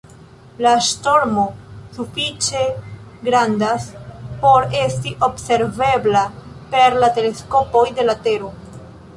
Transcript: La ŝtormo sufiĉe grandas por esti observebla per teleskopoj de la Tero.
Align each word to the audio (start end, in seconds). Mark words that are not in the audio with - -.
La 0.65 0.69
ŝtormo 0.85 1.43
sufiĉe 1.97 2.63
grandas 3.27 3.85
por 4.47 4.67
esti 4.81 5.13
observebla 5.31 6.25
per 6.73 6.99
teleskopoj 7.19 7.89
de 8.01 8.09
la 8.11 8.21
Tero. 8.27 8.55